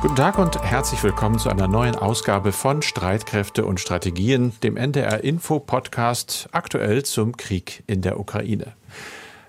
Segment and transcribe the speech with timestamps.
[0.00, 5.22] Guten Tag und herzlich willkommen zu einer neuen Ausgabe von Streitkräfte und Strategien, dem NDR
[5.22, 8.72] Info Podcast aktuell zum Krieg in der Ukraine.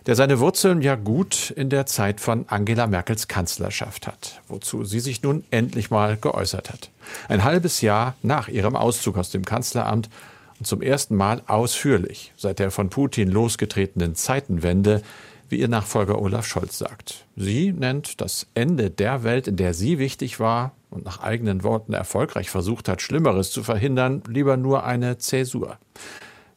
[0.07, 5.00] Der seine Wurzeln ja gut in der Zeit von Angela Merkels Kanzlerschaft hat, wozu sie
[5.00, 6.89] sich nun endlich mal geäußert hat.
[7.29, 10.09] Ein halbes Jahr nach ihrem Auszug aus dem Kanzleramt
[10.59, 15.02] und zum ersten Mal ausführlich seit der von Putin losgetretenen Zeitenwende
[15.52, 17.25] wie ihr Nachfolger Olaf Scholz sagt.
[17.36, 21.93] Sie nennt das Ende der Welt, in der sie wichtig war und nach eigenen Worten
[21.93, 25.77] erfolgreich versucht hat, Schlimmeres zu verhindern, lieber nur eine Zäsur.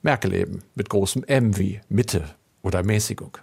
[0.02, 2.24] Merkel eben mit großem M wie Mitte
[2.62, 3.38] oder Mäßigung.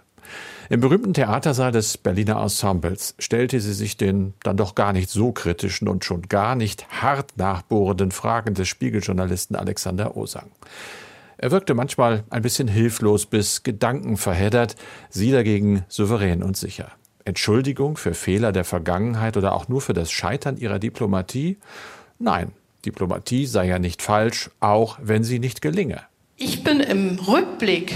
[0.70, 5.32] Im berühmten Theatersaal des Berliner Ensembles stellte sie sich den dann doch gar nicht so
[5.32, 10.50] kritischen und schon gar nicht hart nachbohrenden Fragen des Spiegeljournalisten Alexander Osang.
[11.42, 14.76] Er wirkte manchmal ein bisschen hilflos bis gedankenverheddert,
[15.10, 16.92] sie dagegen souverän und sicher.
[17.24, 21.58] Entschuldigung für Fehler der Vergangenheit oder auch nur für das Scheitern ihrer Diplomatie?
[22.20, 22.52] Nein,
[22.84, 26.02] Diplomatie sei ja nicht falsch, auch wenn sie nicht gelinge.
[26.36, 27.92] Ich bin im Rückblick,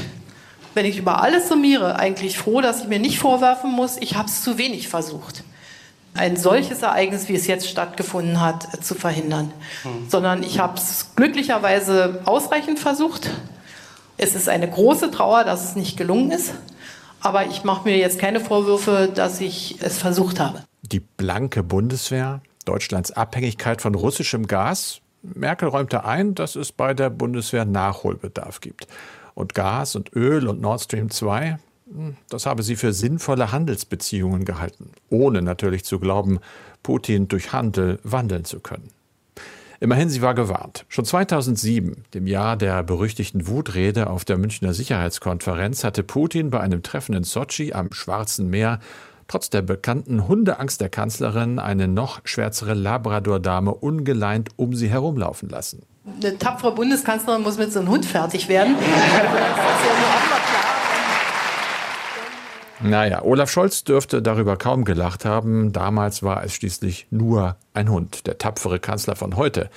[0.75, 4.27] wenn ich über alles summiere, eigentlich froh, dass ich mir nicht vorwerfen muss, ich habe
[4.27, 5.45] es zu wenig versucht
[6.17, 9.53] ein solches Ereignis, wie es jetzt stattgefunden hat, zu verhindern.
[9.85, 10.09] Mhm.
[10.09, 13.31] Sondern ich habe es glücklicherweise ausreichend versucht.
[14.17, 16.55] Es ist eine große Trauer, dass es nicht gelungen ist.
[17.21, 20.63] Aber ich mache mir jetzt keine Vorwürfe, dass ich es versucht habe.
[20.83, 25.01] Die blanke Bundeswehr, Deutschlands Abhängigkeit von russischem Gas.
[25.23, 28.87] Merkel räumte ein, dass es bei der Bundeswehr Nachholbedarf gibt.
[29.35, 31.59] Und Gas und Öl und Nord Stream 2,
[32.29, 36.41] das habe sie für sinnvolle Handelsbeziehungen gehalten, ohne natürlich zu glauben,
[36.83, 38.91] Putin durch Handel wandeln zu können.
[39.79, 40.87] Immerhin, sie war gewarnt.
[40.89, 46.83] Schon 2007, dem Jahr der berüchtigten Wutrede auf der Münchner Sicherheitskonferenz, hatte Putin bei einem
[46.83, 48.81] Treffen in Sotschi am Schwarzen Meer
[49.29, 55.83] trotz der bekannten Hundeangst der Kanzlerin eine noch schwärzere Labrador-Dame ungeleint um sie herumlaufen lassen.
[56.23, 58.77] Eine tapfere Bundeskanzlerin muss mit so einem Hund fertig werden.
[58.79, 60.56] das ist ja
[62.83, 65.73] naja, Olaf Scholz dürfte darüber kaum gelacht haben.
[65.73, 68.27] Damals war es schließlich nur ein Hund.
[68.27, 69.71] Der tapfere Kanzler von heute,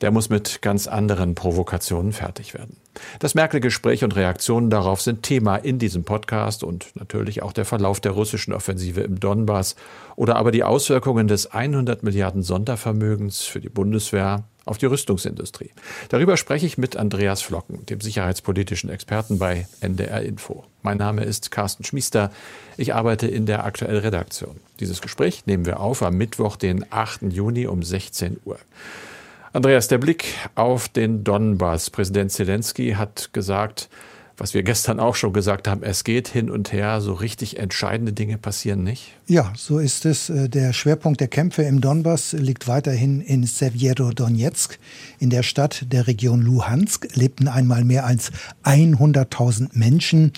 [0.00, 2.76] der muss mit ganz anderen Provokationen fertig werden.
[3.18, 8.00] Das Merkel-Gespräch und Reaktionen darauf sind Thema in diesem Podcast und natürlich auch der Verlauf
[8.00, 9.76] der russischen Offensive im Donbass
[10.16, 15.70] oder aber die Auswirkungen des 100 Milliarden Sondervermögens für die Bundeswehr auf die Rüstungsindustrie.
[16.10, 20.64] Darüber spreche ich mit Andreas Flocken, dem sicherheitspolitischen Experten bei NDR Info.
[20.82, 22.30] Mein Name ist Carsten Schmiester.
[22.76, 24.60] Ich arbeite in der aktuellen Redaktion.
[24.80, 27.32] Dieses Gespräch nehmen wir auf am Mittwoch, den 8.
[27.32, 28.58] Juni um 16 Uhr.
[29.52, 31.90] Andreas, der Blick auf den Donbass.
[31.90, 33.88] Präsident Zelensky hat gesagt,
[34.38, 38.12] was wir gestern auch schon gesagt haben, es geht hin und her, so richtig entscheidende
[38.12, 39.12] Dinge passieren nicht?
[39.26, 40.30] Ja, so ist es.
[40.30, 44.78] Äh, der Schwerpunkt der Kämpfe im Donbass liegt weiterhin in Sevjerodonetsk.
[45.18, 48.30] In der Stadt der Region Luhansk lebten einmal mehr als
[48.64, 50.32] 100.000 Menschen.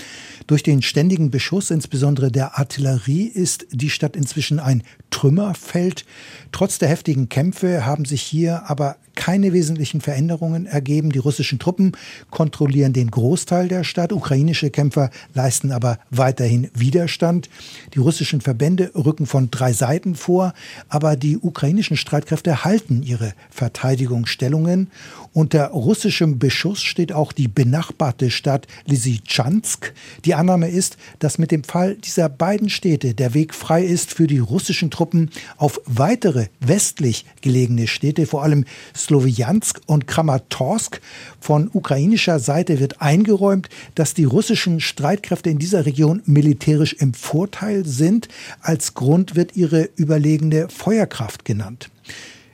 [0.47, 6.07] Durch den ständigen Beschuss, insbesondere der Artillerie, ist die Stadt inzwischen ein Trümmerfeld.
[6.53, 11.13] Trotz der heftigen Kämpfe haben sich hier aber keine wesentlichen Veränderungen ergeben.
[11.13, 11.93] Die russischen Truppen
[12.31, 14.15] kontrollieren den Großteil der Stadt.
[14.15, 17.51] Ukrainische Kämpfer leisten aber weiterhin Widerstand.
[17.93, 20.55] Die russischen Verbände rücken von drei Seiten vor,
[20.89, 24.91] aber die ukrainischen Streitkräfte halten ihre Verteidigungsstellungen.
[25.35, 29.93] Unter russischem Beschuss steht auch die benachbarte Stadt Lysychansk.
[30.25, 34.27] Die Annahme ist, dass mit dem Fall dieser beiden Städte der Weg frei ist für
[34.27, 38.65] die russischen Truppen auf weitere westlich gelegene Städte, vor allem
[39.11, 41.01] Slowiansk und Kramatorsk.
[41.41, 47.85] Von ukrainischer Seite wird eingeräumt, dass die russischen Streitkräfte in dieser Region militärisch im Vorteil
[47.85, 48.29] sind.
[48.61, 51.91] Als Grund wird ihre überlegene Feuerkraft genannt.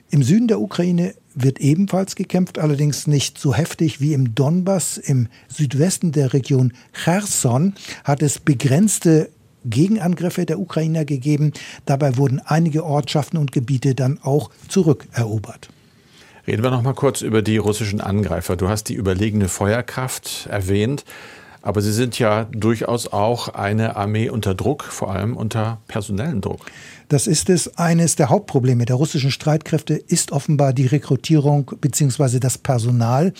[0.09, 4.97] Im Süden der Ukraine wird ebenfalls gekämpft, allerdings nicht so heftig wie im Donbass.
[4.97, 9.29] Im Südwesten der Region Cherson hat es begrenzte
[9.63, 11.53] Gegenangriffe der Ukrainer gegeben.
[11.85, 15.69] Dabei wurden einige Ortschaften und Gebiete dann auch zurückerobert.
[16.47, 18.55] Reden wir noch mal kurz über die russischen Angreifer.
[18.55, 21.03] Du hast die überlegene Feuerkraft erwähnt,
[21.61, 26.61] aber sie sind ja durchaus auch eine Armee unter Druck, vor allem unter personellen Druck.
[27.09, 27.77] Das ist es.
[27.77, 32.39] Eines der Hauptprobleme der russischen Streitkräfte ist offenbar die Rekrutierung bzw.
[32.39, 33.31] das Personal.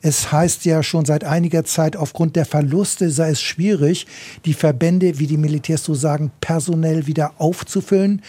[0.00, 4.06] Es heißt ja schon seit einiger Zeit, aufgrund der Verluste sei es schwierig,
[4.46, 8.22] die Verbände, wie die Militärs so sagen, personell wieder aufzufüllen.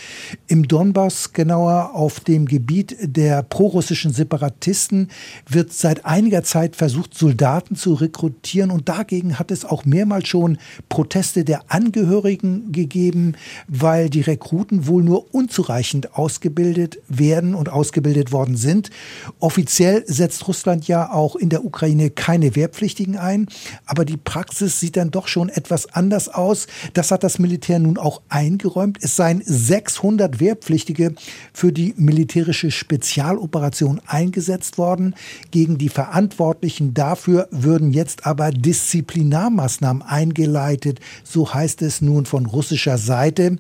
[0.48, 5.08] Im Donbass, genauer auf dem Gebiet der prorussischen Separatisten,
[5.48, 10.58] wird seit einiger Zeit versucht, Soldaten zu rekrutieren und dagegen hat es auch mehrmals schon
[10.90, 13.36] Proteste der Angehörigen gegeben,
[13.70, 18.90] weil die Rekruten wohl nur unzureichend ausgebildet werden und ausgebildet worden sind.
[19.40, 23.48] Offiziell setzt Russland ja auch in der Ukraine keine Wehrpflichtigen ein,
[23.86, 26.68] aber die Praxis sieht dann doch schon etwas anders aus.
[26.94, 28.98] Das hat das Militär nun auch eingeräumt.
[29.02, 31.14] Es seien 600 Wehrpflichtige
[31.54, 35.16] für die militärische Spezialoperation eingesetzt worden.
[35.52, 42.98] Gegen die Verantwortlichen dafür würden jetzt aber Disziplinarmaßnahmen eingeleitet, so heißt es nun von russischer
[42.98, 43.58] Seite.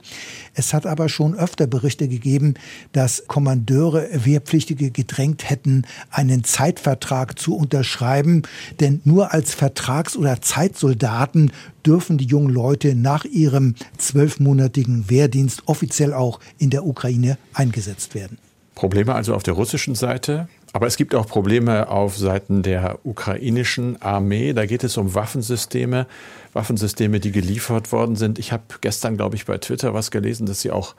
[0.53, 2.56] Es hat aber schon öfter Berichte gegeben,
[2.92, 8.42] dass Kommandeure Wehrpflichtige gedrängt hätten, einen Zeitvertrag zu unterschreiben,
[8.80, 11.52] denn nur als Vertrags- oder Zeitsoldaten
[11.86, 18.38] dürfen die jungen Leute nach ihrem zwölfmonatigen Wehrdienst offiziell auch in der Ukraine eingesetzt werden.
[18.75, 20.48] Probleme also auf der russischen Seite.
[20.73, 24.53] Aber es gibt auch Probleme auf Seiten der ukrainischen Armee.
[24.53, 26.07] Da geht es um Waffensysteme,
[26.53, 28.39] Waffensysteme, die geliefert worden sind.
[28.39, 30.95] Ich habe gestern, glaube ich, bei Twitter was gelesen, dass sie auch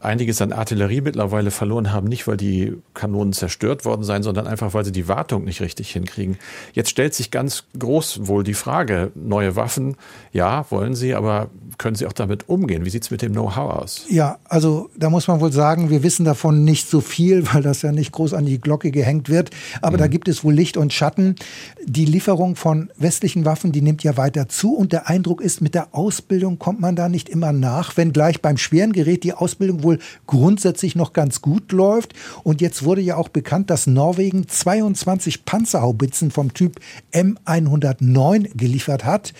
[0.00, 4.74] einiges an Artillerie mittlerweile verloren haben, nicht weil die Kanonen zerstört worden seien, sondern einfach
[4.74, 6.36] weil sie die Wartung nicht richtig hinkriegen.
[6.72, 9.96] Jetzt stellt sich ganz groß wohl die Frage, neue Waffen,
[10.32, 11.48] ja, wollen sie, aber
[11.78, 12.84] können sie auch damit umgehen?
[12.84, 14.06] Wie sieht es mit dem Know-how aus?
[14.08, 17.82] Ja, also da muss man wohl sagen, wir wissen davon nicht so viel, weil das
[17.82, 19.50] ja nicht groß an die Glocke gehängt wird.
[19.82, 20.00] Aber mhm.
[20.00, 21.36] da gibt es wohl Licht und Schatten.
[21.84, 25.74] Die Lieferung von westlichen Waffen, die nimmt ja weiter zu und der Eindruck ist, mit
[25.74, 29.98] der Ausbildung kommt man da nicht immer nach, wenngleich beim schweren Gerät die Ausbildung wohl
[30.26, 32.12] grundsätzlich noch ganz gut läuft.
[32.42, 36.80] Und jetzt wurde ja auch bekannt, dass Norwegen 22 Panzerhaubitzen vom Typ
[37.12, 39.32] M109 geliefert hat.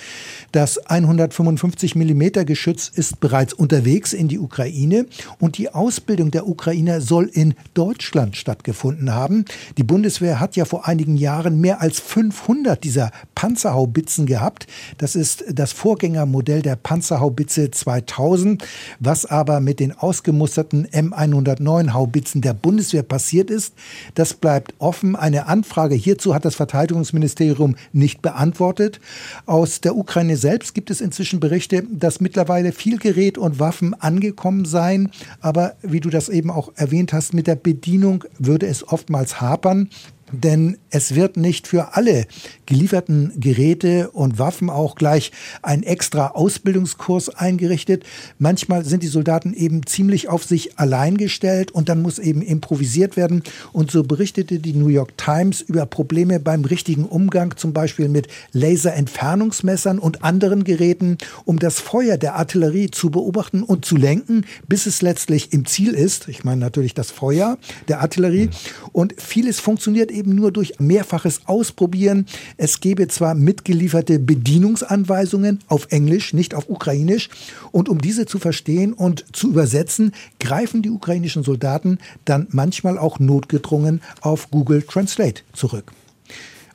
[0.52, 5.06] Das 155 mm Geschütz ist bereits unterwegs in die Ukraine
[5.40, 9.44] und die Ausbildung der Ukrainer soll in Deutschland stattgefunden haben.
[9.76, 14.66] Die Bundeswehr hat ja vor einigen Jahren mehr als 500 dieser Panzerhaubitzen gehabt.
[14.98, 18.64] Das ist das Vorgängermodell der Panzerhaubitze 2000,
[19.00, 19.92] was aber mit den
[20.36, 23.74] ausgemusterten M109 Haubitzen der Bundeswehr passiert ist.
[24.14, 25.16] Das bleibt offen.
[25.16, 29.00] Eine Anfrage hierzu hat das Verteidigungsministerium nicht beantwortet.
[29.46, 34.66] Aus der Ukraine selbst gibt es inzwischen Berichte, dass mittlerweile viel Gerät und Waffen angekommen
[34.66, 35.10] seien.
[35.40, 39.88] Aber wie du das eben auch erwähnt hast, mit der Bedienung würde es oftmals hapern.
[40.32, 42.26] Denn es wird nicht für alle
[42.66, 45.30] gelieferten Geräte und Waffen auch gleich
[45.62, 48.04] ein extra Ausbildungskurs eingerichtet.
[48.38, 53.16] Manchmal sind die Soldaten eben ziemlich auf sich allein gestellt und dann muss eben improvisiert
[53.16, 53.44] werden.
[53.72, 58.26] Und so berichtete die New York Times über Probleme beim richtigen Umgang, zum Beispiel mit
[58.52, 64.86] Laserentfernungsmessern und anderen Geräten, um das Feuer der Artillerie zu beobachten und zu lenken, bis
[64.86, 66.26] es letztlich im Ziel ist.
[66.28, 68.50] Ich meine natürlich das Feuer der Artillerie.
[68.92, 72.26] Und vieles funktioniert eben nur durch mehrfaches Ausprobieren.
[72.56, 77.28] Es gäbe zwar mitgelieferte Bedienungsanweisungen auf Englisch, nicht auf Ukrainisch.
[77.72, 83.18] Und um diese zu verstehen und zu übersetzen, greifen die ukrainischen Soldaten dann manchmal auch
[83.18, 85.92] notgedrungen auf Google Translate zurück.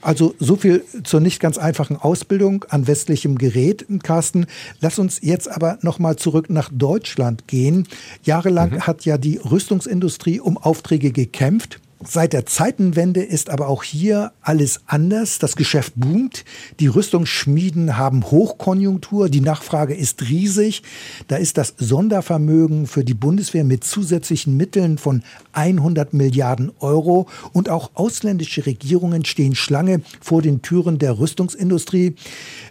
[0.02, 4.48] Also so viel zur nicht ganz einfachen Ausbildung an westlichem Gerät, Carsten.
[4.80, 7.88] Lass uns jetzt aber nochmal zurück nach Deutschland gehen.
[8.24, 8.82] Jahrelang mhm.
[8.82, 11.80] hat ja die Rüstungsindustrie um Aufträge gekämpft.
[12.04, 15.38] Seit der Zeitenwende ist aber auch hier alles anders.
[15.38, 16.46] Das Geschäft boomt.
[16.80, 19.30] Die Rüstungsschmieden haben Hochkonjunktur.
[19.30, 20.82] Die Nachfrage ist riesig.
[21.28, 25.22] Da ist das Sondervermögen für die Bundeswehr mit zusätzlichen Mitteln von
[25.54, 27.28] 100 Milliarden Euro.
[27.54, 32.16] Und auch ausländische Regierungen stehen Schlange vor den Türen der Rüstungsindustrie.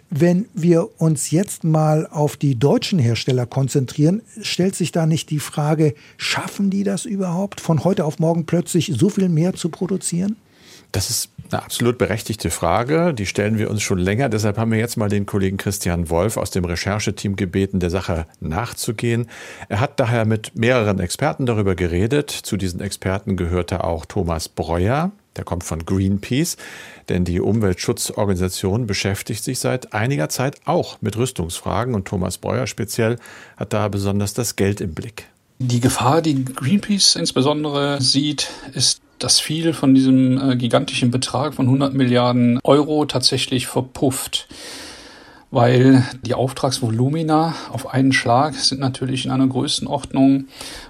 [0.09, 5.39] Wenn wir uns jetzt mal auf die deutschen Hersteller konzentrieren, stellt sich da nicht die
[5.39, 10.35] Frage, schaffen die das überhaupt, von heute auf morgen plötzlich so viel mehr zu produzieren?
[10.91, 13.13] Das ist eine absolut berechtigte Frage.
[13.13, 14.29] Die stellen wir uns schon länger.
[14.29, 18.25] Deshalb haben wir jetzt mal den Kollegen Christian Wolf aus dem Rechercheteam gebeten, der Sache
[18.39, 19.27] nachzugehen.
[19.69, 22.29] Er hat daher mit mehreren Experten darüber geredet.
[22.29, 25.11] Zu diesen Experten gehörte auch Thomas Breuer.
[25.37, 26.57] Der kommt von Greenpeace,
[27.07, 33.17] denn die Umweltschutzorganisation beschäftigt sich seit einiger Zeit auch mit Rüstungsfragen und Thomas Breuer speziell
[33.55, 35.27] hat da besonders das Geld im Blick.
[35.59, 41.65] Die Gefahr, die Greenpeace insbesondere sieht, ist, dass viel von diesem äh, gigantischen Betrag von
[41.65, 44.47] 100 Milliarden Euro tatsächlich verpufft.
[45.51, 50.45] Weil die Auftragsvolumina auf einen Schlag sind natürlich in einer Größenordnung,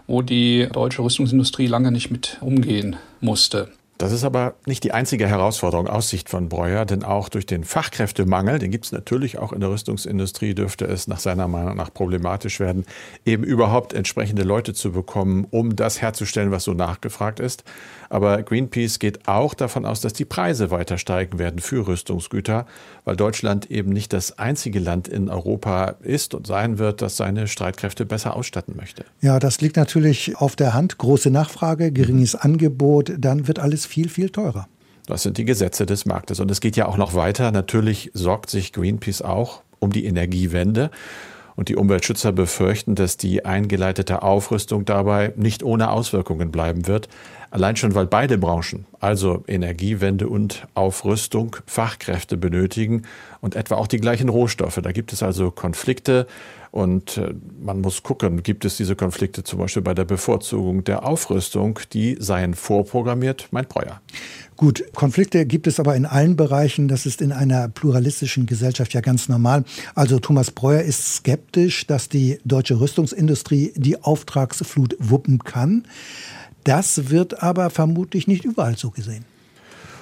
[0.06, 3.70] wo die deutsche Rüstungsindustrie lange nicht mit umgehen musste.
[4.02, 7.64] Das ist aber nicht die einzige Herausforderung aus Sicht von Breuer, denn auch durch den
[7.64, 11.94] Fachkräftemangel, den gibt es natürlich auch in der Rüstungsindustrie, dürfte es nach seiner Meinung nach
[11.94, 12.86] problematisch werden,
[13.28, 17.64] eben überhaupt entsprechende Leute zu bekommen, um das herzustellen, was so nachgefragt ist.
[18.10, 22.66] Aber Greenpeace geht auch davon aus, dass die Preise weiter steigen werden für Rüstungsgüter,
[23.06, 27.48] weil Deutschland eben nicht das einzige Land in Europa ist und sein wird, das seine
[27.48, 29.06] Streitkräfte besser ausstatten möchte.
[29.22, 30.98] Ja, das liegt natürlich auf der Hand.
[30.98, 34.68] Große Nachfrage, geringes Angebot, dann wird alles viel, viel teurer.
[35.06, 36.40] Das sind die Gesetze des Marktes.
[36.40, 37.52] Und es geht ja auch noch weiter.
[37.52, 40.92] Natürlich sorgt sich Greenpeace auch um die Energiewende.
[41.58, 47.10] Und die Umweltschützer befürchten, dass die eingeleitete Aufrüstung dabei nicht ohne Auswirkungen bleiben wird.
[47.52, 53.04] Allein schon, weil beide Branchen, also Energiewende und Aufrüstung, Fachkräfte benötigen
[53.42, 54.80] und etwa auch die gleichen Rohstoffe.
[54.82, 56.28] Da gibt es also Konflikte
[56.72, 61.06] und äh, man muss gucken, gibt es diese Konflikte zum Beispiel bei der Bevorzugung der
[61.06, 64.00] Aufrüstung, die seien vorprogrammiert, meint Breuer.
[64.56, 66.88] Gut, Konflikte gibt es aber in allen Bereichen.
[66.88, 69.66] Das ist in einer pluralistischen Gesellschaft ja ganz normal.
[69.96, 75.86] Also Thomas Breuer ist skeptisch, dass die deutsche Rüstungsindustrie die Auftragsflut wuppen kann.
[76.64, 79.26] Das wird aber vermutlich nicht überall so gesehen.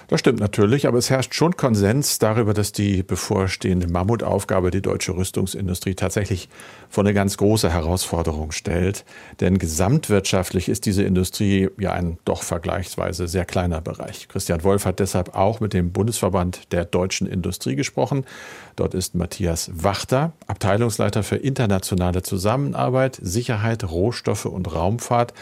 [0.10, 5.16] Das stimmt natürlich, aber es herrscht schon Konsens darüber, dass die bevorstehende Mammutaufgabe die deutsche
[5.16, 6.50] Rüstungsindustrie tatsächlich
[6.90, 9.06] vor eine ganz große Herausforderung stellt.
[9.40, 14.28] Denn gesamtwirtschaftlich ist diese Industrie ja ein doch vergleichsweise sehr kleiner Bereich.
[14.30, 18.26] Christian Wolf hat deshalb auch mit dem Bundesverband der deutschen Industrie gesprochen.
[18.78, 25.36] Dort ist Matthias Wachter, Abteilungsleiter für internationale Zusammenarbeit, Sicherheit, Rohstoffe und Raumfahrt.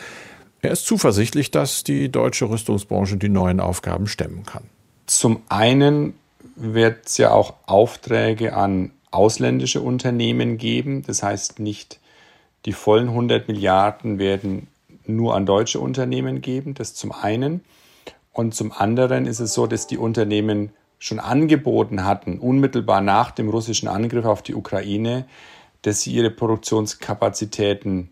[0.67, 4.63] Er ist zuversichtlich, dass die deutsche Rüstungsbranche die neuen Aufgaben stemmen kann.
[5.05, 6.13] Zum einen
[6.57, 11.03] wird es ja auch Aufträge an ausländische Unternehmen geben.
[11.07, 12.01] Das heißt, nicht
[12.65, 14.67] die vollen 100 Milliarden werden
[15.05, 16.73] nur an deutsche Unternehmen geben.
[16.73, 17.61] Das zum einen.
[18.33, 23.47] Und zum anderen ist es so, dass die Unternehmen schon angeboten hatten, unmittelbar nach dem
[23.47, 25.27] russischen Angriff auf die Ukraine,
[25.83, 28.09] dass sie ihre Produktionskapazitäten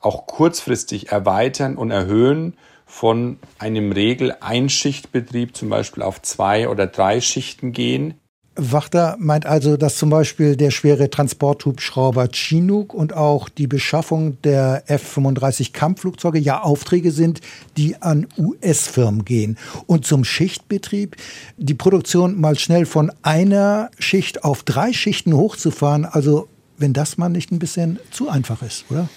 [0.00, 2.54] auch kurzfristig erweitern und erhöhen
[2.86, 8.14] von einem Regel-Einschichtbetrieb zum Beispiel auf zwei oder drei Schichten gehen.
[8.58, 14.84] Wachter meint also, dass zum Beispiel der schwere Transporthubschrauber Chinook und auch die Beschaffung der
[14.86, 17.40] F-35 Kampfflugzeuge ja Aufträge sind,
[17.76, 19.58] die an US-Firmen gehen.
[19.86, 21.16] Und zum Schichtbetrieb,
[21.58, 26.48] die Produktion mal schnell von einer Schicht auf drei Schichten hochzufahren, also
[26.78, 29.08] wenn das mal nicht ein bisschen zu einfach ist, oder?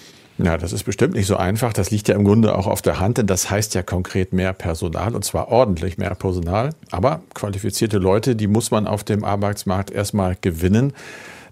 [0.42, 1.72] Ja, das ist bestimmt nicht so einfach.
[1.72, 4.52] Das liegt ja im Grunde auch auf der Hand, denn das heißt ja konkret mehr
[4.52, 6.70] Personal und zwar ordentlich mehr Personal.
[6.90, 10.94] Aber qualifizierte Leute, die muss man auf dem Arbeitsmarkt erstmal gewinnen.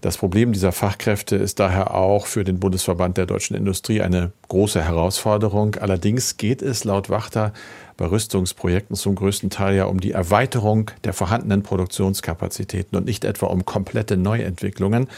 [0.01, 4.81] Das Problem dieser Fachkräfte ist daher auch für den Bundesverband der deutschen Industrie eine große
[4.81, 5.75] Herausforderung.
[5.75, 7.53] Allerdings geht es laut Wachter
[7.97, 13.47] bei Rüstungsprojekten zum größten Teil ja um die Erweiterung der vorhandenen Produktionskapazitäten und nicht etwa
[13.47, 15.09] um komplette Neuentwicklungen.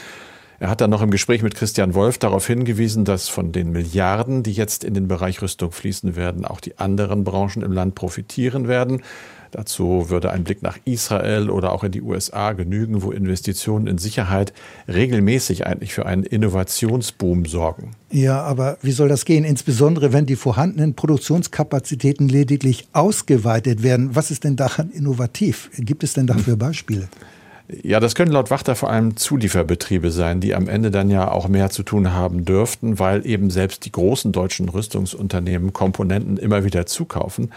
[0.62, 4.44] Er hat dann noch im Gespräch mit Christian Wolf darauf hingewiesen, dass von den Milliarden,
[4.44, 8.68] die jetzt in den Bereich Rüstung fließen werden, auch die anderen Branchen im Land profitieren
[8.68, 9.02] werden.
[9.50, 13.98] Dazu würde ein Blick nach Israel oder auch in die USA genügen, wo Investitionen in
[13.98, 14.52] Sicherheit
[14.86, 17.96] regelmäßig eigentlich für einen Innovationsboom sorgen.
[18.12, 19.42] Ja, aber wie soll das gehen?
[19.42, 24.14] Insbesondere wenn die vorhandenen Produktionskapazitäten lediglich ausgeweitet werden.
[24.14, 25.70] Was ist denn daran innovativ?
[25.76, 27.08] Gibt es denn dafür Beispiele?
[27.82, 31.48] Ja, das können laut Wachter vor allem Zulieferbetriebe sein, die am Ende dann ja auch
[31.48, 36.86] mehr zu tun haben dürften, weil eben selbst die großen deutschen Rüstungsunternehmen Komponenten immer wieder
[36.86, 37.52] zukaufen.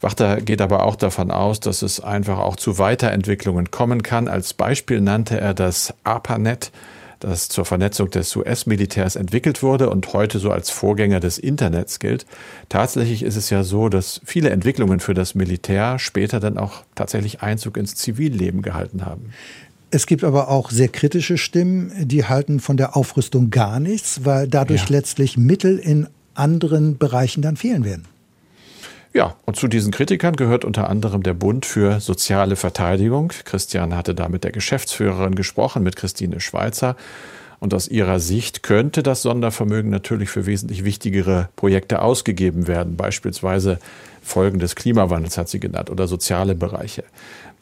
[0.00, 4.26] Wachter geht aber auch davon aus, dass es einfach auch zu Weiterentwicklungen kommen kann.
[4.26, 6.72] Als Beispiel nannte er das ARPANET,
[7.22, 12.26] das zur Vernetzung des US-Militärs entwickelt wurde und heute so als Vorgänger des Internets gilt.
[12.68, 17.42] Tatsächlich ist es ja so, dass viele Entwicklungen für das Militär später dann auch tatsächlich
[17.42, 19.32] Einzug ins Zivilleben gehalten haben.
[19.90, 24.48] Es gibt aber auch sehr kritische Stimmen, die halten von der Aufrüstung gar nichts, weil
[24.48, 24.96] dadurch ja.
[24.96, 28.06] letztlich Mittel in anderen Bereichen dann fehlen werden.
[29.14, 33.32] Ja, und zu diesen Kritikern gehört unter anderem der Bund für soziale Verteidigung.
[33.44, 36.96] Christian hatte da mit der Geschäftsführerin gesprochen, mit Christine Schweizer.
[37.60, 43.78] Und aus ihrer Sicht könnte das Sondervermögen natürlich für wesentlich wichtigere Projekte ausgegeben werden, beispielsweise
[44.22, 47.04] Folgen des Klimawandels hat sie genannt oder soziale Bereiche.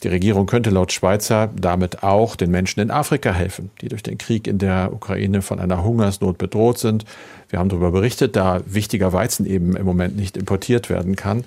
[0.03, 4.19] Die Regierung könnte laut Schweizer damit auch den Menschen in Afrika helfen, die durch den
[4.19, 7.05] Krieg in der Ukraine von einer Hungersnot bedroht sind.
[7.49, 11.45] Wir haben darüber berichtet, da wichtiger Weizen eben im Moment nicht importiert werden kann.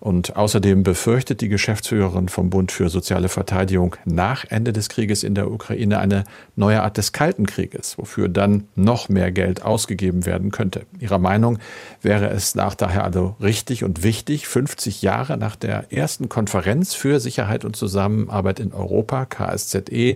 [0.00, 5.34] Und außerdem befürchtet die Geschäftsführerin vom Bund für soziale Verteidigung nach Ende des Krieges in
[5.34, 6.24] der Ukraine eine
[6.54, 10.86] neue Art des Kalten Krieges, wofür dann noch mehr Geld ausgegeben werden könnte.
[11.00, 11.58] Ihrer Meinung
[12.00, 17.18] wäre es nach daher also richtig und wichtig, 50 Jahre nach der ersten Konferenz für
[17.18, 20.14] Sicherheit und Zusammenarbeit in Europa, KSZE,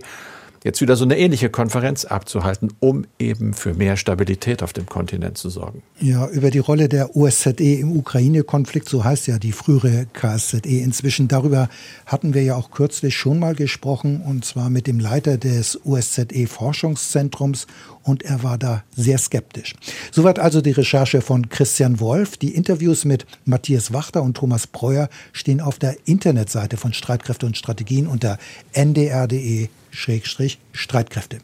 [0.63, 5.37] jetzt wieder so eine ähnliche Konferenz abzuhalten, um eben für mehr Stabilität auf dem Kontinent
[5.37, 5.83] zu sorgen.
[5.99, 11.27] Ja, über die Rolle der OSZE im Ukraine-Konflikt, so heißt ja die frühere KSZE inzwischen,
[11.27, 11.69] darüber
[12.05, 17.67] hatten wir ja auch kürzlich schon mal gesprochen, und zwar mit dem Leiter des OSZE-Forschungszentrums,
[18.03, 19.73] und er war da sehr skeptisch.
[20.11, 22.37] Soweit also die Recherche von Christian Wolf.
[22.37, 27.57] Die Interviews mit Matthias Wachter und Thomas Breuer stehen auf der Internetseite von Streitkräfte und
[27.57, 28.37] Strategien unter
[28.73, 31.37] ndr.de Streitkräfte.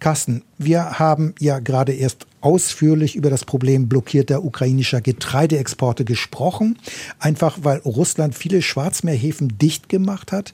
[0.00, 6.78] Carsten, wir haben ja gerade erst ausführlich über das Problem blockierter ukrainischer Getreideexporte gesprochen,
[7.18, 10.52] einfach weil Russland viele Schwarzmeerhäfen dicht gemacht hat.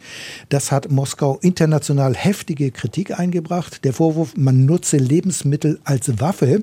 [0.48, 3.84] Das hat Moskau international heftige Kritik eingebracht.
[3.84, 6.62] Der Vorwurf, man nutze Lebensmittel als Waffe.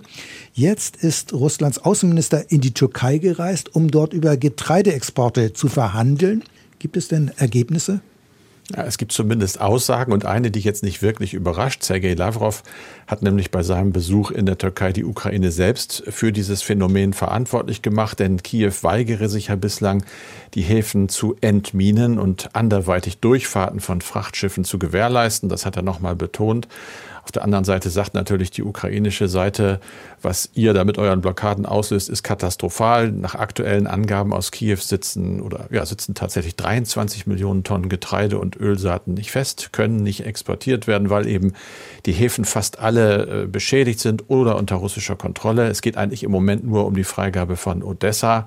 [0.54, 6.44] Jetzt ist Russlands Außenminister in die Türkei gereist, um dort über Getreideexporte zu verhandeln.
[6.80, 8.02] Gibt es denn Ergebnisse?
[8.74, 11.84] Ja, es gibt zumindest Aussagen und eine, die jetzt nicht wirklich überrascht.
[11.84, 12.64] Sergei Lavrov
[13.06, 17.84] hat nämlich bei seinem Besuch in der Türkei die Ukraine selbst für dieses Phänomen verantwortlich
[17.84, 20.04] gemacht, denn Kiew weigere sich ja bislang,
[20.56, 25.48] die Häfen zu entminen und anderweitig Durchfahrten von Frachtschiffen zu gewährleisten.
[25.48, 26.68] Das hat er nochmal betont.
[27.26, 29.80] Auf der anderen Seite sagt natürlich die ukrainische Seite,
[30.22, 33.12] was ihr da mit euren Blockaden auslöst, ist katastrophal.
[33.12, 38.58] Nach aktuellen Angaben aus Kiew sitzen oder ja, sitzen tatsächlich 23 Millionen Tonnen Getreide und
[38.58, 41.54] Ölsaaten nicht fest, können nicht exportiert werden, weil eben
[42.06, 45.68] die Häfen fast alle äh, beschädigt sind oder unter russischer Kontrolle.
[45.68, 48.46] Es geht eigentlich im Moment nur um die Freigabe von Odessa.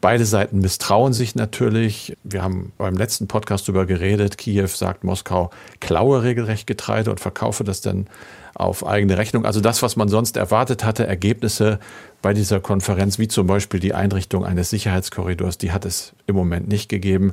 [0.00, 2.16] Beide Seiten misstrauen sich natürlich.
[2.22, 4.38] Wir haben beim letzten Podcast darüber geredet.
[4.38, 5.50] Kiew sagt, Moskau
[5.80, 8.06] klaue regelrecht Getreide und verkaufe das dann
[8.54, 9.44] auf eigene Rechnung.
[9.44, 11.78] Also das, was man sonst erwartet hatte, Ergebnisse
[12.22, 16.68] bei dieser Konferenz, wie zum Beispiel die Einrichtung eines Sicherheitskorridors, die hat es im Moment
[16.68, 17.32] nicht gegeben.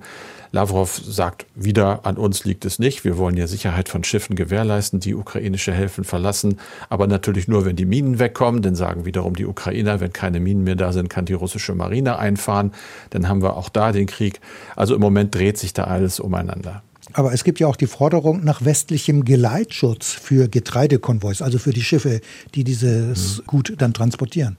[0.51, 3.03] Lavrov sagt wieder, an uns liegt es nicht.
[3.03, 7.75] Wir wollen ja Sicherheit von Schiffen gewährleisten, die ukrainische Häfen verlassen, aber natürlich nur, wenn
[7.75, 8.61] die Minen wegkommen.
[8.61, 12.19] Dann sagen wiederum die Ukrainer, wenn keine Minen mehr da sind, kann die russische Marine
[12.19, 12.71] einfahren.
[13.09, 14.39] Dann haben wir auch da den Krieg.
[14.75, 16.83] Also im Moment dreht sich da alles umeinander.
[17.13, 21.83] Aber es gibt ja auch die Forderung nach westlichem Geleitschutz für Getreidekonvois, also für die
[21.83, 22.21] Schiffe,
[22.55, 23.45] die dieses mhm.
[23.45, 24.57] Gut dann transportieren.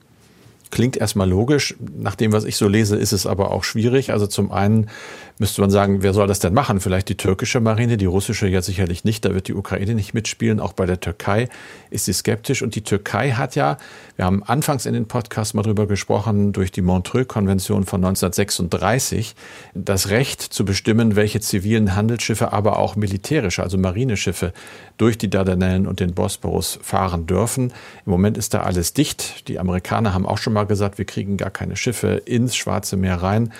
[0.69, 1.75] Klingt erstmal logisch.
[1.97, 4.11] Nach dem, was ich so lese, ist es aber auch schwierig.
[4.11, 4.89] Also zum einen
[5.39, 6.79] müsste man sagen, wer soll das denn machen?
[6.79, 9.23] Vielleicht die türkische Marine, die russische ja sicherlich nicht.
[9.25, 10.59] Da wird die Ukraine nicht mitspielen.
[10.59, 11.49] Auch bei der Türkei
[11.89, 12.61] ist sie skeptisch.
[12.61, 13.77] Und die Türkei hat ja,
[14.15, 19.35] wir haben anfangs in den Podcast mal drüber gesprochen, durch die Montreux-Konvention von 1936
[19.73, 24.53] das Recht zu bestimmen, welche zivilen Handelsschiffe, aber auch militärische, also Marineschiffe,
[24.97, 27.73] durch die Dardanellen und den Bosporus fahren dürfen.
[28.05, 29.47] Im Moment ist da alles dicht.
[29.47, 33.21] Die Amerikaner haben auch schon mal gesagt, wir kriegen gar keine Schiffe ins Schwarze Meer
[33.21, 33.53] rein.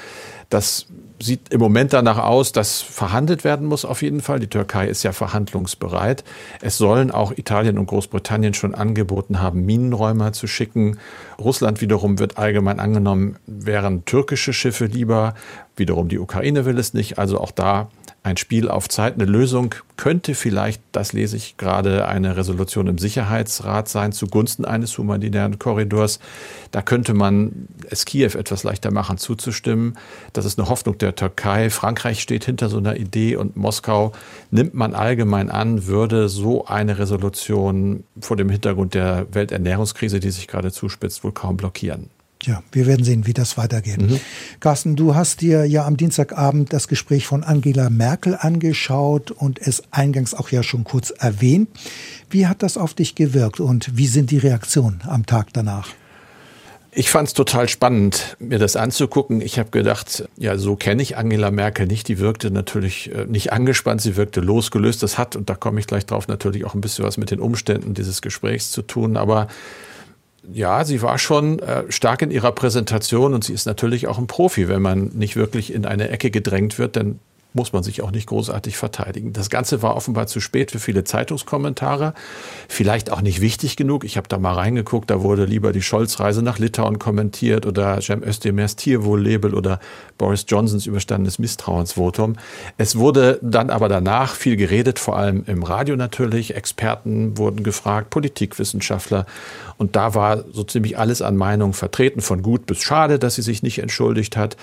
[0.49, 0.88] Das
[1.19, 4.39] sieht im Moment danach aus, dass verhandelt werden muss auf jeden Fall.
[4.39, 6.23] Die Türkei ist ja verhandlungsbereit.
[6.62, 10.97] Es sollen auch Italien und Großbritannien schon angeboten haben, Minenräumer zu schicken.
[11.39, 15.33] Russland wiederum wird allgemein angenommen, wären türkische Schiffe lieber.
[15.75, 17.17] Wiederum die Ukraine will es nicht.
[17.17, 17.89] Also auch da
[18.27, 19.15] ein Spiel auf Zeit.
[19.15, 24.97] Eine Lösung könnte vielleicht, das lese ich gerade, eine Resolution im Sicherheitsrat sein zugunsten eines
[24.97, 26.19] humanitären Korridors.
[26.71, 29.97] Da könnte man es Kiew etwas leichter machen, zuzustimmen.
[30.34, 31.69] Das ist eine Hoffnung der Türkei.
[31.69, 34.12] Frankreich steht hinter so einer Idee und Moskau
[34.52, 40.47] nimmt man allgemein an, würde so eine Resolution vor dem Hintergrund der Welternährungskrise, die sich
[40.47, 42.10] gerade zuspitzt, wohl kaum blockieren.
[42.43, 44.02] Ja, wir werden sehen, wie das weitergeht.
[44.02, 44.19] Mhm.
[44.60, 49.84] Carsten, du hast dir ja am Dienstagabend das Gespräch von Angela Merkel angeschaut und es
[49.91, 51.69] eingangs auch ja schon kurz erwähnt.
[52.30, 55.89] Wie hat das auf dich gewirkt und wie sind die Reaktionen am Tag danach?
[56.91, 59.41] Ich fand es total spannend, mir das anzugucken.
[59.41, 62.08] Ich habe gedacht, ja, so kenne ich Angela Merkel nicht.
[62.08, 65.04] Die wirkte natürlich äh, nicht angespannt, sie wirkte losgelöst.
[65.04, 67.39] Das hat, und da komme ich gleich drauf, natürlich auch ein bisschen was mit den
[67.39, 69.17] Umständen dieses Gesprächs zu tun.
[69.17, 69.47] Aber
[70.52, 74.28] ja, sie war schon äh, stark in ihrer Präsentation und sie ist natürlich auch ein
[74.28, 74.67] Profi.
[74.67, 77.19] Wenn man nicht wirklich in eine Ecke gedrängt wird, dann
[77.58, 79.34] muss man sich auch nicht großartig verteidigen.
[79.34, 82.13] Das Ganze war offenbar zu spät für viele Zeitungskommentare.
[82.70, 84.06] Vielleicht auch nicht wichtig genug.
[84.06, 88.24] Ich habe da mal reingeguckt, da wurde lieber die Scholz-Reise nach Litauen kommentiert oder Cem
[88.24, 89.82] Özdemirs Tierwohllabel oder
[90.17, 92.38] Boris Johnsons überstandenes Misstrauensvotum.
[92.78, 96.56] Es wurde dann aber danach viel geredet, vor allem im Radio natürlich.
[96.56, 99.26] Experten wurden gefragt, Politikwissenschaftler.
[99.78, 103.41] Und da war so ziemlich alles an Meinung vertreten, von gut bis schade, dass sie
[103.41, 104.58] sich nicht entschuldigt hat.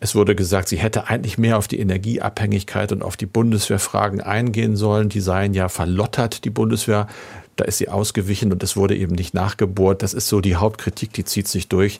[0.00, 4.76] Es wurde gesagt, sie hätte eigentlich mehr auf die Energieabhängigkeit und auf die Bundeswehrfragen eingehen
[4.76, 5.08] sollen.
[5.08, 7.08] Die seien ja verlottert, die Bundeswehr.
[7.56, 10.04] Da ist sie ausgewichen und es wurde eben nicht nachgebohrt.
[10.04, 11.98] Das ist so die Hauptkritik, die zieht sich durch.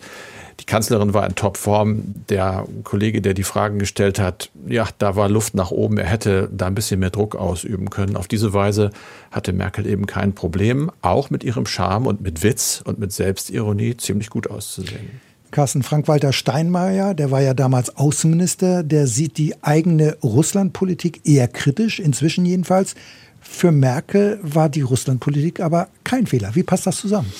[0.60, 2.14] Die Kanzlerin war in Topform.
[2.28, 5.98] Der Kollege, der die Fragen gestellt hat, ja, da war Luft nach oben.
[5.98, 8.16] Er hätte da ein bisschen mehr Druck ausüben können.
[8.16, 8.90] Auf diese Weise
[9.32, 13.96] hatte Merkel eben kein Problem, auch mit ihrem Charme und mit Witz und mit Selbstironie
[13.96, 15.20] ziemlich gut auszusehen.
[15.50, 22.00] Carsten Frank-Walter Steinmeier, der war ja damals Außenminister, der sieht die eigene Russlandpolitik eher kritisch,
[22.00, 22.94] inzwischen jedenfalls.
[23.40, 26.54] Für Merkel war die Russlandpolitik aber kein Fehler.
[26.54, 27.32] Wie passt das zusammen?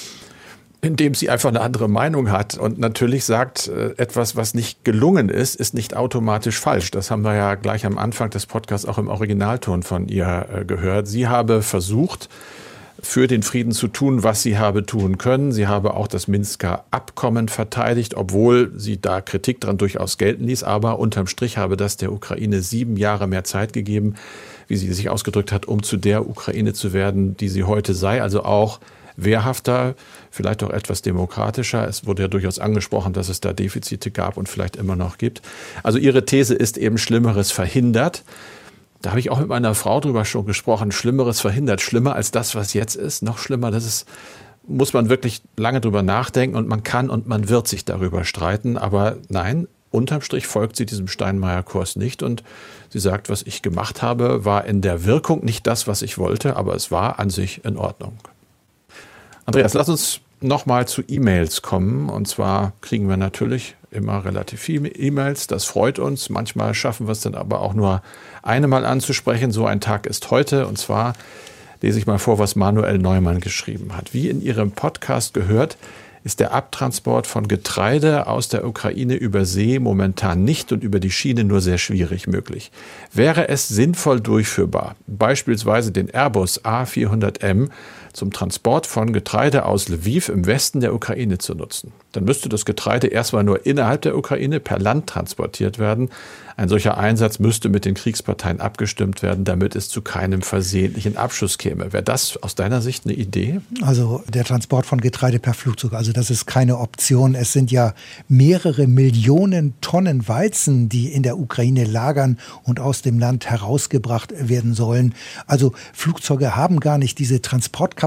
[0.81, 5.29] Indem sie einfach eine andere Meinung hat und natürlich sagt, äh, etwas, was nicht gelungen
[5.29, 6.92] ist, ist nicht automatisch falsch.
[6.92, 10.64] Das haben wir ja gleich am Anfang des Podcasts auch im Originalton von ihr äh,
[10.64, 11.09] gehört.
[11.09, 12.29] Sie habe versucht,
[13.00, 15.52] für den Frieden zu tun, was sie habe tun können.
[15.52, 20.64] Sie habe auch das Minsker Abkommen verteidigt, obwohl sie da Kritik dran durchaus gelten ließ.
[20.64, 24.14] Aber unterm Strich habe das der Ukraine sieben Jahre mehr Zeit gegeben,
[24.66, 28.20] wie sie sich ausgedrückt hat, um zu der Ukraine zu werden, die sie heute sei.
[28.20, 28.80] Also auch
[29.16, 29.94] wehrhafter,
[30.30, 31.87] vielleicht auch etwas demokratischer.
[31.87, 35.42] Es wurde ja durchaus angesprochen, dass es da Defizite gab und vielleicht immer noch gibt.
[35.82, 38.22] Also ihre These ist eben Schlimmeres verhindert.
[39.02, 40.90] Da habe ich auch mit meiner Frau drüber schon gesprochen.
[40.92, 41.80] Schlimmeres verhindert.
[41.80, 43.22] Schlimmer als das, was jetzt ist.
[43.22, 43.70] Noch schlimmer.
[43.70, 44.08] Das ist,
[44.66, 48.76] muss man wirklich lange drüber nachdenken und man kann und man wird sich darüber streiten.
[48.76, 52.42] Aber nein, unterm Strich folgt sie diesem Steinmeier-Kurs nicht und
[52.88, 56.56] sie sagt, was ich gemacht habe, war in der Wirkung nicht das, was ich wollte,
[56.56, 58.18] aber es war an sich in Ordnung.
[59.46, 62.08] Andreas, lass uns nochmal zu E-Mails kommen.
[62.08, 65.46] Und zwar kriegen wir natürlich immer relativ viele E-Mails.
[65.46, 66.29] Das freut uns.
[66.29, 68.03] Manchmal schaffen wir es dann aber auch nur
[68.42, 69.51] eine Mal anzusprechen.
[69.51, 70.66] So ein Tag ist heute.
[70.66, 71.14] Und zwar
[71.81, 74.14] lese ich mal vor, was Manuel Neumann geschrieben hat.
[74.14, 75.77] Wie in Ihrem Podcast gehört,
[76.24, 81.11] ist der Abtransport von Getreide aus der Ukraine über See momentan nicht und über die
[81.11, 82.70] Schiene nur sehr schwierig möglich.
[83.12, 87.68] Wäre es sinnvoll durchführbar, beispielsweise den Airbus A400M
[88.18, 91.92] zum Transport von Getreide aus Lviv im Westen der Ukraine zu nutzen.
[92.12, 96.11] Dann müsste das Getreide erstmal nur innerhalb der Ukraine per Land transportiert werden.
[96.57, 101.57] Ein solcher Einsatz müsste mit den Kriegsparteien abgestimmt werden, damit es zu keinem versehentlichen Abschuss
[101.57, 101.92] käme.
[101.92, 103.61] Wäre das aus deiner Sicht eine Idee?
[103.81, 107.37] Also der Transport von Getreide per Flugzeug, also das ist keine Option.
[107.37, 107.94] Es sind ja
[108.26, 114.74] mehrere Millionen Tonnen Weizen, die in der Ukraine lagern und aus dem Land herausgebracht werden
[114.74, 115.14] sollen.
[115.46, 117.40] Also Flugzeuge haben gar nicht diese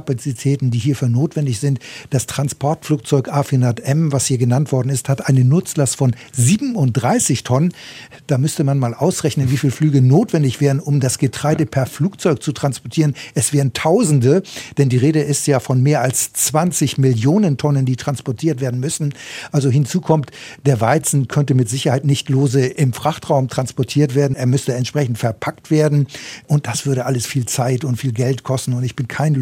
[0.01, 1.79] Transportkapazitäten, die hierfür notwendig sind.
[2.09, 7.73] Das Transportflugzeug A400M, was hier genannt worden ist, hat eine Nutzlast von 37 Tonnen.
[8.27, 12.41] Da müsste man mal ausrechnen, wie viele Flüge notwendig wären, um das Getreide per Flugzeug
[12.41, 13.15] zu transportieren.
[13.35, 14.43] Es wären Tausende,
[14.77, 19.13] denn die Rede ist ja von mehr als 20 Millionen Tonnen, die transportiert werden müssen.
[19.51, 20.31] Also hinzu kommt,
[20.65, 24.35] der Weizen könnte mit Sicherheit nicht lose im Frachtraum transportiert werden.
[24.35, 26.07] Er müsste entsprechend verpackt werden.
[26.47, 28.73] Und das würde alles viel Zeit und viel Geld kosten.
[28.73, 29.35] Und ich bin kein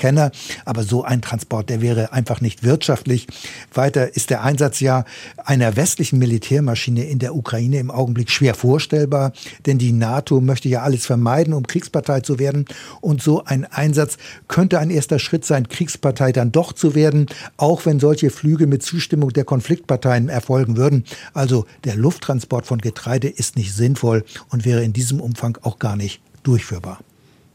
[0.00, 0.30] Logistikkenner,
[0.64, 3.26] aber so ein Transport, der wäre einfach nicht wirtschaftlich.
[3.72, 5.04] Weiter ist der Einsatz ja
[5.44, 9.32] einer westlichen Militärmaschine in der Ukraine im Augenblick schwer vorstellbar,
[9.66, 12.64] denn die NATO möchte ja alles vermeiden, um Kriegspartei zu werden.
[13.00, 14.16] Und so ein Einsatz
[14.48, 18.82] könnte ein erster Schritt sein, Kriegspartei dann doch zu werden, auch wenn solche Flüge mit
[18.82, 21.04] Zustimmung der Konfliktparteien erfolgen würden.
[21.34, 25.96] Also der Lufttransport von Getreide ist nicht sinnvoll und wäre in diesem Umfang auch gar
[25.96, 27.00] nicht durchführbar.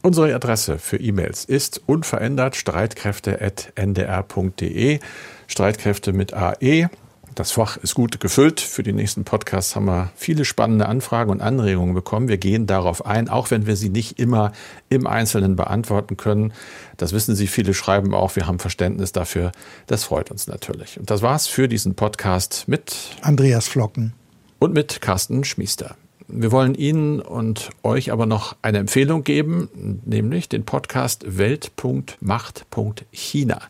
[0.06, 5.00] Unsere Adresse für E-Mails ist unverändert streitkräfte.ndr.de.
[5.48, 6.88] Streitkräfte mit AE.
[7.34, 8.60] Das Fach ist gut gefüllt.
[8.60, 12.28] Für die nächsten Podcasts haben wir viele spannende Anfragen und Anregungen bekommen.
[12.28, 14.52] Wir gehen darauf ein, auch wenn wir sie nicht immer
[14.90, 16.52] im Einzelnen beantworten können.
[16.98, 17.48] Das wissen Sie.
[17.48, 19.50] Viele schreiben auch, wir haben Verständnis dafür.
[19.88, 21.00] Das freut uns natürlich.
[21.00, 24.12] Und das war's für diesen Podcast mit Andreas Flocken
[24.60, 25.96] und mit Carsten Schmiester.
[26.28, 33.60] Wir wollen Ihnen und euch aber noch eine Empfehlung geben, nämlich den Podcast Welt.macht.china.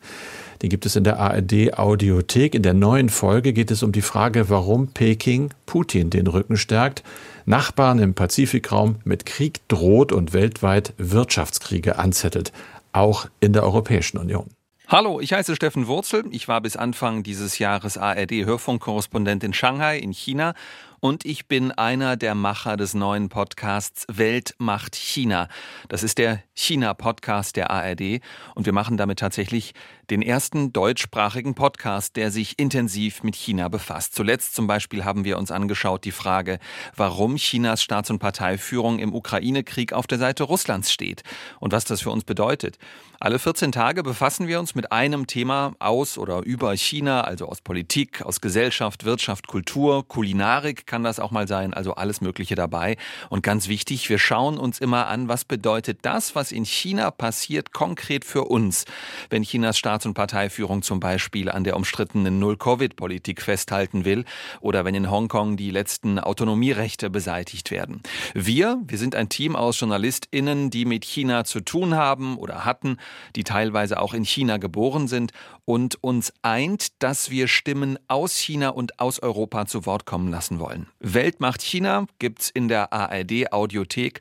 [0.62, 2.54] Den gibt es in der ARD Audiothek.
[2.54, 7.02] In der neuen Folge geht es um die Frage, warum Peking Putin den Rücken stärkt,
[7.44, 12.52] Nachbarn im Pazifikraum mit Krieg droht und weltweit Wirtschaftskriege anzettelt,
[12.92, 14.46] auch in der Europäischen Union.
[14.88, 16.26] Hallo, ich heiße Steffen Wurzel.
[16.30, 20.54] Ich war bis Anfang dieses Jahres ARD-Hörfunkkorrespondent in Shanghai in China
[21.00, 25.48] und ich bin einer der Macher des neuen Podcasts Welt macht China.
[25.88, 28.20] Das ist der China-Podcast der ARD
[28.54, 29.74] und wir machen damit tatsächlich
[30.10, 34.14] den ersten deutschsprachigen Podcast, der sich intensiv mit China befasst.
[34.14, 36.58] Zuletzt zum Beispiel haben wir uns angeschaut die Frage,
[36.96, 41.22] warum Chinas Staats- und Parteiführung im Ukraine-Krieg auf der Seite Russlands steht
[41.60, 42.78] und was das für uns bedeutet.
[43.18, 47.62] Alle 14 Tage befassen wir uns mit einem Thema aus oder über China, also aus
[47.62, 52.96] Politik, aus Gesellschaft, Wirtschaft, Kultur, Kulinarik, kann das auch mal sein, also alles Mögliche dabei.
[53.30, 57.72] Und ganz wichtig, wir schauen uns immer an, was bedeutet das, was in China passiert,
[57.72, 58.84] konkret für uns,
[59.30, 64.24] wenn Chinas Staats- und Parteiführung zum Beispiel an der umstrittenen Null-Covid-Politik festhalten will
[64.60, 68.00] oder wenn in Hongkong die letzten Autonomierechte beseitigt werden.
[68.32, 72.98] Wir, wir sind ein Team aus JournalistInnen, die mit China zu tun haben oder hatten,
[73.34, 75.32] die teilweise auch in China geboren sind
[75.64, 80.60] und uns eint, dass wir Stimmen aus China und aus Europa zu Wort kommen lassen
[80.60, 80.86] wollen.
[81.00, 84.20] Weltmacht China gibt's in der ARD Audiothek